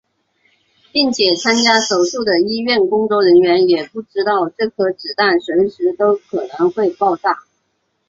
[0.91, 7.37] 并且参加手术的医院工作人员也不知道这颗子弹随时都可能会爆炸。